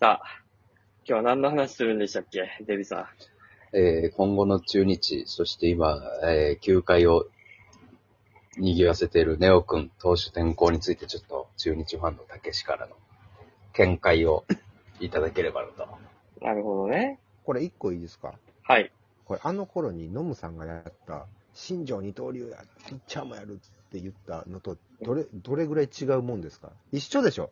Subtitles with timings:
[0.00, 0.42] さあ、
[1.06, 2.48] 今日は何の話するんでしたっけ？
[2.64, 3.06] デビさ
[3.74, 3.76] ん。
[3.76, 7.26] えー今後の中日、そして今、えー球界を
[8.56, 12.96] 賑わせているネオ君投手転向についてちょっと中日ファンのたけしからの
[13.74, 14.46] 見解を
[15.00, 15.86] いただければなと。
[16.40, 17.18] なるほどね。
[17.44, 18.32] これ一個いいですか？
[18.62, 18.90] はい。
[19.26, 26.70] これあの頃にノムさんがやった、新庄二刀流や、ピッチャーもやるって言ったのと、どれ、どれぐらい違うもんですか？
[26.90, 27.50] 一緒でしょ？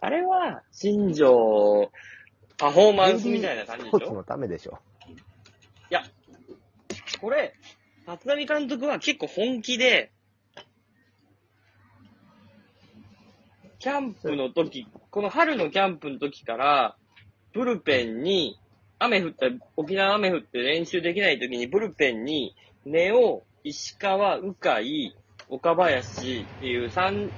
[0.00, 1.90] あれは、新庄、
[2.56, 3.98] パフォーマンスみたいな感じでしょ？
[3.98, 4.78] スポーツのためでしょ。
[7.20, 7.54] これ、
[8.08, 10.10] 立浪監督は結構本気で、
[13.78, 16.96] キャンプの時、この春のキャンプの時から、
[17.52, 18.58] ブルペンに、
[18.98, 19.46] 雨降った、
[19.76, 22.54] 沖縄雨降って練習できない時にブルペンに、
[22.86, 25.14] 根尾、石川、鵜飼、
[25.48, 27.30] 岡林っていう3、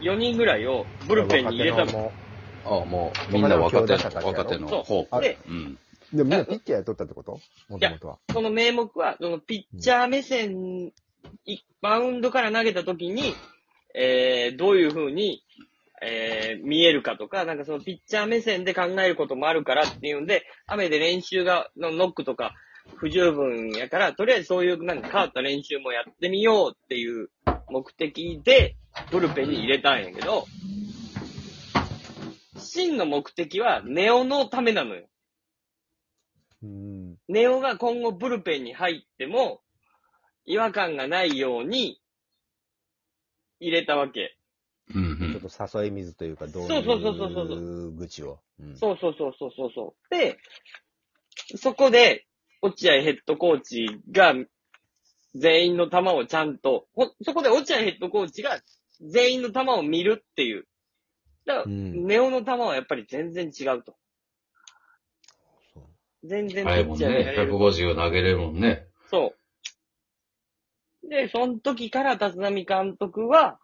[0.00, 2.12] 4人ぐらいをブルペンに入れたも
[2.64, 5.20] ああ、もうみんな若手、他の若手のそう。
[5.20, 5.78] で、うん。
[6.12, 7.40] うでもみんなピッチャーやっとったってこと？
[7.68, 8.18] もともとは。
[8.32, 10.92] その名目は、そのピッチャー目線、
[11.44, 13.34] いバウンドから投げた時に、
[13.94, 15.42] えー、どういう風に、
[16.00, 22.54] えー、見えるかとか、なんかそのピッチャー目線で考えることもあるからっていうんで、雨で練習が、のノックとか
[22.96, 27.30] 不十分やから、とりあえずそういうなんか変わった練習もやってみようっていう
[27.70, 28.76] 目的で、
[29.10, 30.46] ブルペンに入れたんやけど、
[32.58, 35.08] 真の目的はネオのためなのよ。
[36.62, 37.16] うん。
[37.28, 39.60] ネオが今後ブルペンに入っても、
[40.44, 42.00] 違和感がないように
[43.60, 44.36] 入れたわけ。
[44.94, 48.40] うんちょっと誘い水というか、どうそうそうそうそうそういう口を。
[48.60, 50.14] うんそうそうそうそうそうそう。
[50.14, 50.38] で、
[51.56, 52.26] そこで、
[52.60, 54.34] 落合ヘッドコーチが、
[55.38, 58.60] 全員の球をちゃんと、ほそこで落合ヘッドコーチが、
[59.00, 60.66] 全員の球を見るっていう。
[61.46, 63.96] だから、うんネオの球はやっぱり全然違うと。
[66.24, 66.70] 全然うん。
[66.70, 68.86] あれもね、れる150投げれるもんね。
[69.10, 69.34] そ
[71.04, 71.08] う。
[71.08, 73.58] で、その時から立浪監督は、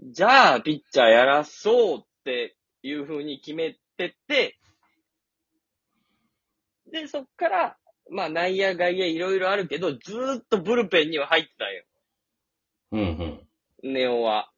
[0.00, 4.58] じゃあ、ピッチャーやらそうっていう風に決めてて、
[6.90, 7.78] で、そっから、
[8.10, 11.84] まあ内野外野いろいろあるけど、ずーっとブルペンには入ってたんよ。
[12.92, 13.00] うん
[13.82, 13.92] うん。
[13.94, 14.50] ネオは。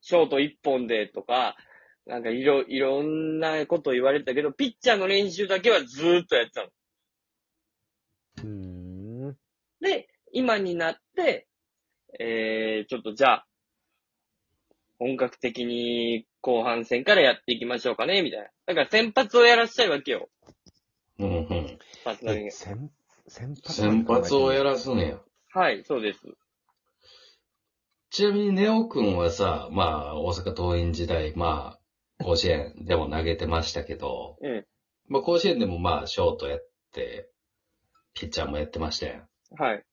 [0.00, 1.56] ショート一本でとか、
[2.06, 6.68] なんかいろ、いろんなこと言われてたけど、ピッチャーの練習だけはずーっとやってたの。
[8.36, 9.36] うーん。
[9.80, 11.46] で、今になって、
[12.20, 13.46] えー、ちょっとじゃあ、
[14.98, 18.46] 本格的に後半戦からやっていきましょうかね、みたいな。
[18.66, 20.28] だから先発をやらしたいわけよ。
[21.18, 21.63] うんうん。
[22.04, 22.90] 先、先
[23.62, 25.18] 発先発をやららすねや。
[25.52, 26.20] はい、そうです。
[28.10, 31.78] ちなみにネオ君はさ、まあ、大阪桐蔭時代、ま
[32.20, 34.64] あ、甲子園でも投げてましたけど、うん。
[35.08, 37.28] まあ、甲子園でもまあ、ショートやって、
[38.14, 39.28] ピッチャーもやってましたやん。
[39.56, 39.84] はい。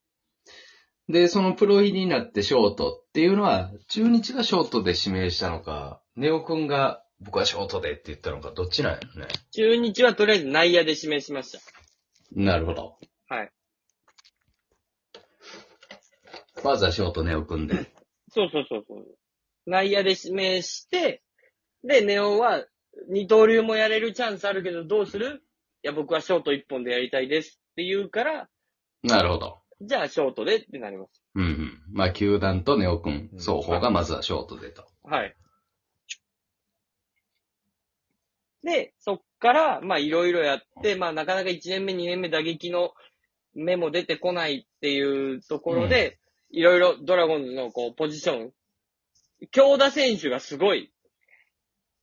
[1.10, 9.28] で、そのプロ入りになってショートっていうのは、中日がショートで指名したのか、ネオ君が僕はショートでって言ったのか、どっちなんやろね？
[9.52, 11.52] 中日はとりあえず内野で指名しまし
[12.32, 12.98] なるほど。
[13.28, 13.36] た。
[13.36, 13.52] はい。
[16.64, 17.92] まずはショートネオ君で。
[18.30, 19.06] そうそうそうそう。
[19.66, 21.24] 内野で指名して、
[21.84, 22.66] で、ネオは
[23.10, 25.44] 二刀流もやれるチャンスあるけどどうする？
[25.84, 28.50] いや、僕はショート一本でやりたいですって言うから、
[29.04, 29.62] なるほど。
[29.82, 31.24] じゃあショートでってなります。
[31.34, 31.82] うんうん。
[31.92, 34.86] まあ、球団とネオ君、うん双方がまずはショートでと。
[35.04, 35.36] はい。
[38.64, 42.94] で、そっから、まあいろいろやって、まあなかなか1年目、2年目打撃の
[43.54, 46.20] 目も出てこないっていうところで、
[46.52, 48.52] いろいろドラゴンズのこうポジション、
[49.52, 50.94] 強打選手がすごい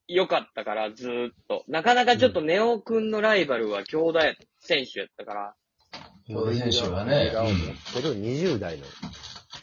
[0.09, 1.65] 良かったから、ずーっと。
[1.69, 4.23] なかなかちょっとネオ君のライバルは強打
[4.61, 5.55] 選手やったから、
[6.27, 7.53] 強打選手はねを持っ
[7.95, 8.85] てる20代の、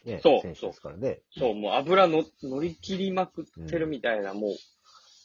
[0.06, 1.20] ね、そう選手ですからね。
[1.38, 4.52] そう、もう油の乗り切りまくってるみたいな、もう、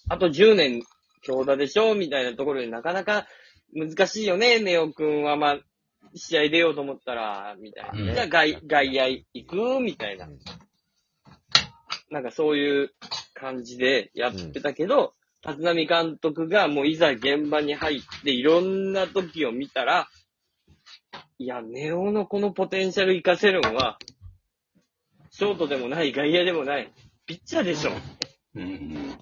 [0.09, 0.83] あと10年
[1.23, 3.27] 強打でしょみたいなところでなかなか
[3.75, 5.37] 難しいよね、ネオ君は。
[5.37, 5.59] まあ、
[6.15, 7.91] 試合出ようと思ったら、みたいな。
[7.93, 10.27] うんじゃあ外、外野行くみたいな。
[10.27, 10.39] うん
[12.11, 12.91] なんかそういう
[13.35, 15.15] 感じでやってたけど、
[15.47, 20.09] 立浪監督がもういざ現場に入っていろんな時を見たら、
[21.39, 23.99] いや、ネオのこのポテンシャル活かせるのは、
[25.31, 26.93] ショートでもない、外野でもない、
[27.27, 27.93] ピッチャーでしょ。
[28.57, 29.17] うん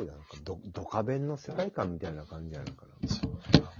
[0.00, 0.06] うん。
[0.06, 3.08] これなんかド、ドカベンの世界観みたいな感じやなんかな。
[3.08, 3.30] そう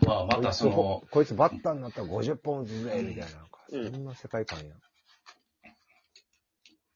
[0.06, 3.36] まあ、またその、こいつこいつバッターになったら50本打つぜ、みたいな。
[3.36, 4.74] なんかうんそんな世界観や。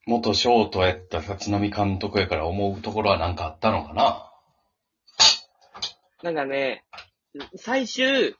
[0.06, 4.25] 元ショートやった立浪監督やから思うところはなんかあったのかな？
[6.23, 6.85] なんかね、
[7.56, 8.35] 最終、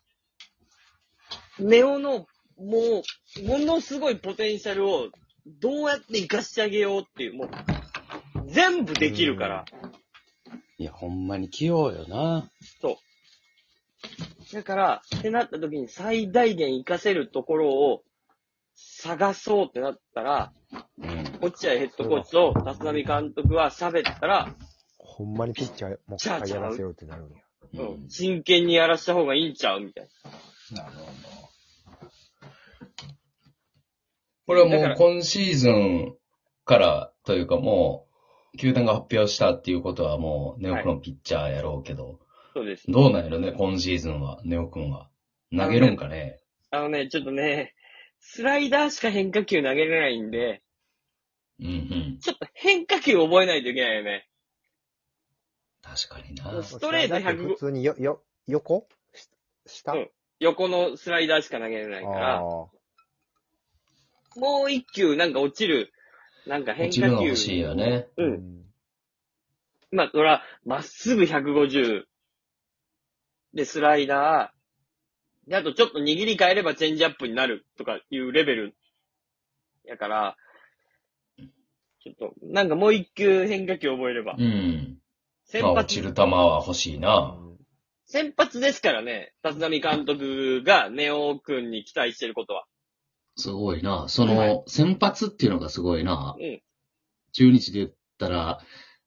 [1.59, 2.27] ネオの、も
[2.57, 5.09] う、ものすごいポテンシャルを、
[5.47, 7.51] どうやって活かしてあげようっていう、もう、
[8.47, 9.65] 全部できるから。
[10.79, 12.51] いや、ほんまに器用よな。
[14.53, 18.03] だから、ってなった時に最大限活かせるところを
[18.75, 20.53] 探そうってなったら、
[20.99, 21.39] うん。
[21.41, 24.55] 落合ヘッドコーチと立浪監督は喋ったら、
[24.99, 27.43] ほんまにピッチャーもう一回やらせようってなるんや。
[27.75, 30.09] うん、真剣にやらした方がいいんちゃうみたい
[30.73, 31.09] なるほど。
[34.47, 36.17] これはだからもう今シーズン
[36.65, 38.08] からというかもう、
[38.57, 42.19] 球団が発表したっていうことはもうネオ君のピッチャーやろうけど、な。
[42.55, 42.91] そうです。
[42.91, 45.09] どうなんやろね、今シーズンは、ネオ君は。
[45.57, 46.41] 投げるんかね。
[46.71, 47.75] あのね、ちょっとね、
[48.21, 50.63] スライダーしか変化球投げれないんで、
[51.61, 52.19] うんうん。
[52.21, 54.29] ちょっと変化球覚えないといけないよね。
[55.83, 56.63] 確かにな。
[56.63, 58.87] ストレート100普通によ、よ、横？
[59.15, 59.29] し
[59.67, 60.11] 下、うん
[60.41, 62.71] 横のスライダーしか投げれないから、あも
[64.67, 65.93] う一球なんか落ちる、
[66.49, 66.95] なんか変落化球。
[66.95, 68.09] ちるの欲しいよね。
[68.17, 68.65] ーうん。
[69.91, 72.05] まあ、そら、まっすぐ150。
[73.55, 75.51] で、スライダー。
[75.51, 78.77] で、あとちょっと握り変えればチェンジアップになるとかいうレベル。
[79.85, 80.37] やから、
[81.39, 84.37] ちょっと、なんかもう一球変化球覚えれば。
[84.39, 84.99] うん。
[85.45, 87.39] 先まあ、落発ち、る球は欲しいな。
[88.05, 92.65] 先発ですからね、立浪監督がネオ君に期待してることは。
[93.39, 94.07] すごいな。
[94.09, 96.35] そはの、先発っていうのがすごいな。
[96.39, 96.61] うん。
[97.33, 98.61] 中日で言ったら、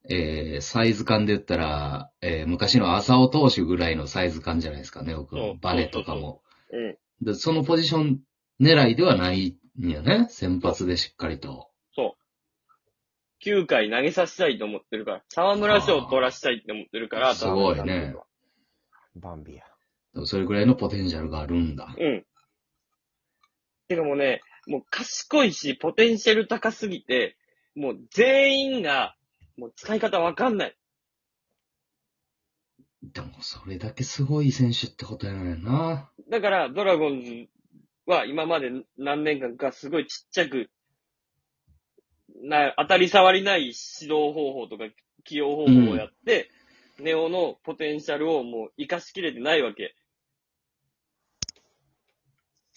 [0.08, 5.36] えー、サイズ感で言ったら、えー、昔の浅尾投手ぐらいのサイズ感じゃないですかね、僕。
[5.60, 6.42] バネとかも。
[6.70, 7.24] うん。
[7.24, 8.20] で、そのポジション
[8.60, 10.26] 狙いではないんやね。
[10.30, 11.70] 先発でしっかりと。
[11.94, 13.48] そう。
[13.48, 18.14] 9回投げさせたいと思ってるから、沢村賞を取らしたいって思ってるから、すごいね
[19.14, 19.64] バンビや。
[20.14, 21.94] でもそれぐらいのポテンシャルがあるんだ。
[21.98, 22.24] うん。
[23.94, 27.36] てかもうね、もう賢いし、ポテンシャル高すぎて、
[27.74, 29.16] もう全員が、
[29.56, 30.76] もう使い方わかんない。
[33.02, 36.10] でも、それだけすごい選手ってことやねんな。
[36.30, 37.48] だから、ドラゴンズ
[38.06, 40.70] は今まで何年間かすごいちっちゃく、
[42.42, 43.72] な、当たり障りない指
[44.12, 44.84] 導方法とか
[45.24, 46.50] 起用方法をやって、
[46.98, 49.94] ネオのポテンシャルをもう活かしきれてないわけ。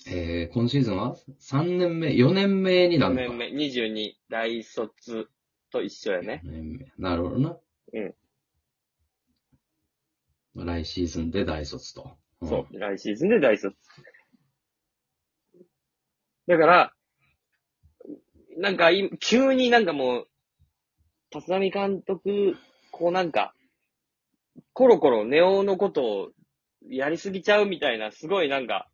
[0.08, 3.38] えー、今シーズンは3年目、4年目にな4るのか。
[3.38, 5.30] 年目、22、大卒
[5.72, 6.42] と一緒やね。
[6.46, 6.86] 4年目。
[6.98, 7.58] なるほどな。
[7.94, 8.00] う
[10.64, 10.66] ん。
[10.66, 12.18] 来シーズンで大卒と。
[12.44, 12.80] んそう。
[12.80, 13.76] 来シーズンで大卒。
[16.48, 16.94] だから、
[18.58, 20.28] なんかい、急になんかもう、
[21.34, 22.56] 立浪監督、
[22.92, 23.56] こうなんか、
[24.74, 26.30] コロコロネオのことを
[26.88, 28.88] やりすぎちゃうみたいな、すごいなんか、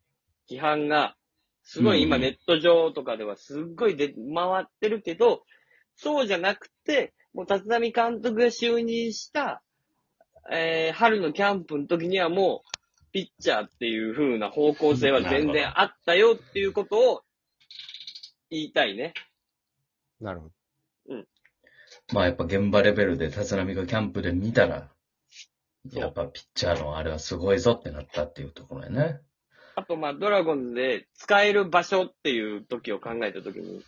[0.50, 1.16] 批判が、
[1.64, 5.42] すごい今うんネット上とかではすっごいで回ってるけど、
[5.96, 9.62] そうじゃなくて、もう立浪監督が就任した、
[10.50, 12.68] えー春のキャンプの時にはもう、
[13.12, 17.22] ピッチャーっていう風な方向性は全然あったよっていうことを
[18.50, 19.12] 言いたいね。
[20.20, 20.52] なるほど。
[22.12, 24.88] まあやっぱ現場レベルで立浪がキャンプで見たら、
[25.90, 29.20] そうやっぱピッチャーのあれはすごいぞってなったっていうところやね。
[29.74, 33.82] あと、まあ、ドラゴンズで使える場所っていう時を考えた時に、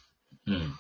[0.47, 0.75] うん。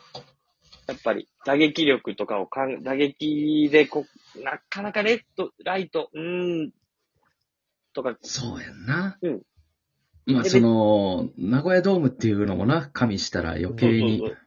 [0.86, 4.06] やっぱり打撃力とかをかん、打撃でこ
[4.36, 6.70] う、なかなかレフト、ライト、うーん、
[7.92, 9.18] とか、そうやんな。
[9.22, 9.42] うん。
[10.26, 14.18] まあでその、名古屋ドームっていうのもな、加味したら余計に。
[14.18, 14.44] そうそうそう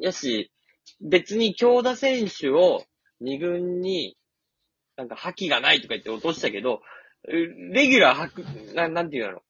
[0.00, 0.52] やし、
[1.00, 2.84] 別に京田選手を
[3.20, 4.16] 二軍に、
[4.96, 6.80] なんか覇気がないとか言って落としたけど、う
[7.30, 8.44] レギュラー吐く、
[8.74, 9.42] ななんていうの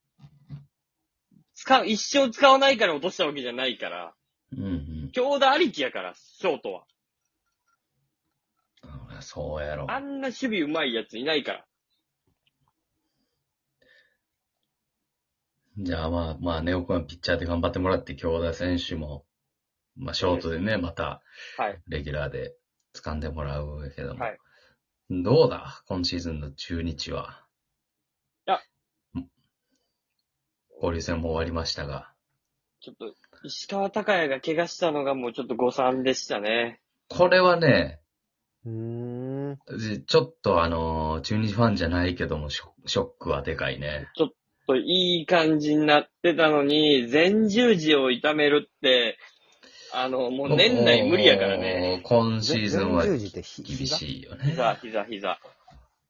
[1.55, 4.15] 使う、一生使わないから落としたわけじゃないから、
[4.53, 4.67] うんう
[5.07, 5.11] ん。
[5.13, 6.85] 京田ありきやから、ショートは。
[9.21, 9.91] そうやろ。
[9.91, 11.65] あんな守備うまいやついないから。
[15.79, 19.25] じゃあまあ、まあ、ネオ君はピッチャーで頑張ってもらって、京田選手も、
[19.97, 21.23] まあ、ショートでね、また、
[21.57, 21.81] はい。
[21.87, 22.55] レギュラーで
[22.95, 24.25] 掴んでもらうけども。
[24.25, 24.39] はい
[25.11, 25.83] どうだ？
[25.87, 27.43] 今シーズンの中日は。
[28.47, 28.61] いや
[29.15, 29.31] うん。
[30.81, 32.13] 交流戦も終わりましたが。
[32.81, 36.81] ちょっと、石川隆也が怪我したのがもうちょっと誤算でしたね。
[37.09, 38.01] これはね、
[38.65, 39.59] うーん。
[40.07, 44.09] ちょっとあのー中日ファンじゃないけども、ショショックはでかいね。
[44.15, 44.33] と
[44.77, 49.19] いい感じになってたのに、前十字を痛めるって、
[49.95, 52.03] あの、もう年内無理やからね。。
[52.05, 54.45] 今シーズンは前十字ってひ厳膝しいよね。
[54.45, 55.31] 膝、膝、膝。
[55.31, 55.39] あ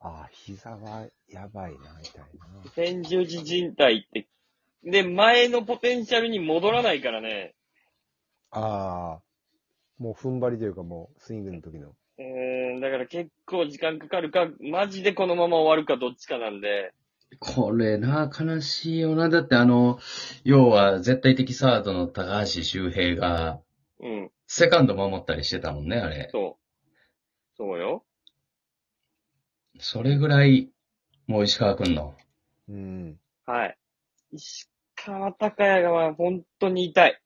[0.00, 2.72] あ、膝はやばいな、みたいな。
[2.76, 4.26] 前十字靭帯って、
[4.90, 7.54] で、前のポテンシャルに戻らないからね。
[8.50, 9.22] ああ、
[9.98, 11.88] もう踏ん張りというかもうスイングの時の。
[11.88, 16.92] うーん、だから結構時間かかるか、マジでこのまま終わるかどっちかなんで。
[17.38, 19.28] これな、悲しいよな。
[19.28, 19.98] だってあの、
[20.44, 23.60] 要は絶対的サードの高橋周平が、
[24.00, 26.30] うん、セカンド守ったりしてたもんね、あれ。
[26.32, 27.56] そう。
[27.58, 28.04] そうよ。
[29.78, 30.70] それぐらい、
[31.26, 32.16] もう石川くんの。
[32.68, 33.20] うん。
[33.44, 33.76] はい。
[34.32, 34.68] 石
[35.08, 37.18] 川隆也がまあ本当に痛い。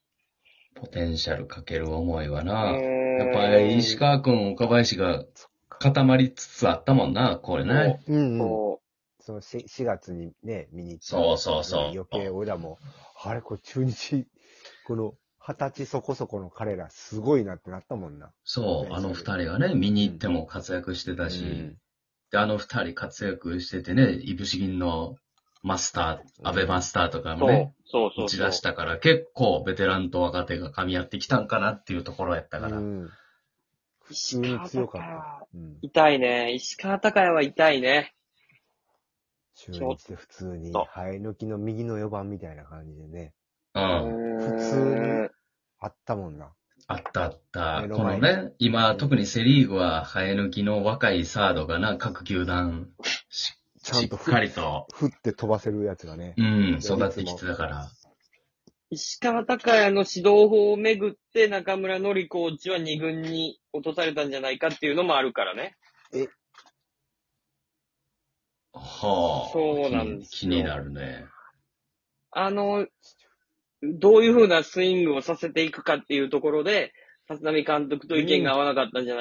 [0.76, 2.72] ポテンシャルかける思いはうな。
[2.72, 5.24] やっぱり石川くん、岡林が
[5.68, 8.00] 固まりつつあったもんな、これね。
[8.06, 8.38] うん、うん。
[8.38, 8.80] そ
[9.20, 11.06] その 4, 4月にね、見に行った。
[11.06, 12.78] そうそうそう余計俺らも、
[13.20, 14.26] あれ、これ中日、
[14.86, 18.30] この二十歳そこそこの彼らすごいなってなったもんな。
[18.44, 21.76] そう、あの二人がね、見に行っても活躍してたし、うん
[22.30, 25.16] で、あの二人活躍しててね、いぶし銀の
[25.62, 27.36] マスター、アベマスターとかう。
[27.36, 28.10] もね、そう。
[28.14, 28.38] そうそう打ち。
[28.38, 32.78] 出したから、結構ベテランと若手が噛み合ってきたんかなっていうところやったから。
[32.78, 33.10] うん。
[34.00, 35.46] 普通石川隆也はた。
[35.54, 35.78] うん。
[35.82, 36.52] 痛いね。
[36.52, 38.14] 石川隆也は痛いね。
[39.54, 43.32] 中日で普通に、生え抜きの右の4番みたいな感じでね、
[43.74, 44.38] うん。
[44.38, 45.28] 普普通に
[45.78, 46.52] あったもんな。
[46.88, 47.84] あったあった。
[47.88, 52.88] このね、今、特にセリーグは生え抜きの若いサードがな、各球団
[53.28, 56.34] し、 ちゃんとしっかりと、振って飛ばせるやつがね。
[56.36, 57.90] うん、育ってきてたから。
[58.90, 65.76] 石川隆也の指導法をめぐって中村のりコーチは2軍に落とされたんじゃないかっていうのもあるからね。
[68.74, 69.50] はあ。
[69.52, 71.24] そうなんですよ気に気になるね。
[72.30, 72.86] あの、
[73.82, 76.92] どういう風なスイングをさせていくかっていうところで、
[77.28, 79.10] 立浪監督と意見が合わなかったんじゃない